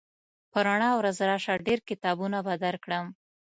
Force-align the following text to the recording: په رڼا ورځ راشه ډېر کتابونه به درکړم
په 0.51 0.57
رڼا 0.67 0.91
ورځ 0.99 1.17
راشه 1.29 1.55
ډېر 1.65 1.79
کتابونه 1.89 2.37
به 2.45 2.53
درکړم 2.63 3.05